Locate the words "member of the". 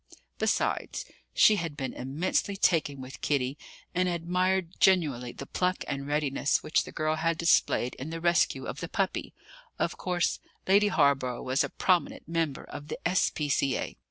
12.27-12.97